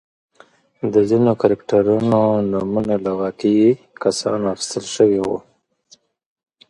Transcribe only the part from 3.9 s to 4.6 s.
کسانو